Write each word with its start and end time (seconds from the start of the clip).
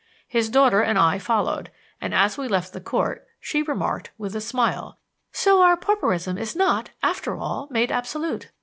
His 0.27 0.49
daughter 0.49 0.81
and 0.81 0.97
I 0.97 1.19
followed, 1.19 1.69
and 2.01 2.11
as 2.11 2.35
we 2.35 2.47
left 2.47 2.73
the 2.73 2.81
Court 2.81 3.23
she 3.39 3.61
remarked, 3.61 4.09
with 4.17 4.35
a 4.35 4.41
smile: 4.41 4.97
"So 5.31 5.61
our 5.61 5.77
pauperism 5.77 6.39
is 6.39 6.55
not, 6.55 6.89
after 7.03 7.37
all, 7.37 7.67
made 7.69 7.91
absolute. 7.91 8.49